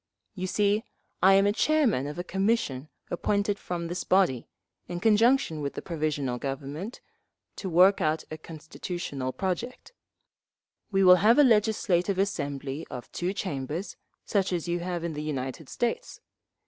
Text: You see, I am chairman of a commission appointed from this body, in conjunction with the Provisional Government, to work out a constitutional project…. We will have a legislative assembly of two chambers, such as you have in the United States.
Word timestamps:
You 0.33 0.47
see, 0.47 0.83
I 1.21 1.35
am 1.35 1.53
chairman 1.53 2.07
of 2.07 2.17
a 2.17 2.23
commission 2.23 2.89
appointed 3.11 3.59
from 3.59 3.85
this 3.85 4.03
body, 4.03 4.47
in 4.87 4.99
conjunction 4.99 5.61
with 5.61 5.75
the 5.75 5.81
Provisional 5.83 6.39
Government, 6.39 7.01
to 7.57 7.69
work 7.69 8.01
out 8.01 8.23
a 8.31 8.37
constitutional 8.39 9.31
project…. 9.31 9.91
We 10.91 11.03
will 11.03 11.17
have 11.17 11.37
a 11.37 11.43
legislative 11.43 12.17
assembly 12.17 12.87
of 12.89 13.11
two 13.11 13.31
chambers, 13.31 13.95
such 14.25 14.51
as 14.51 14.67
you 14.67 14.79
have 14.79 15.03
in 15.03 15.13
the 15.13 15.21
United 15.21 15.69
States. 15.69 16.19